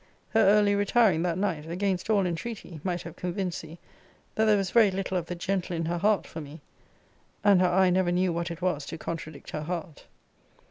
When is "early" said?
0.41-0.73